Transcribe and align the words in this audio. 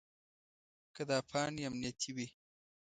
که 0.95 1.01
دا 1.09 1.17
پاڼې 1.29 1.61
امنیتي 1.69 2.09
وي. 2.15 2.27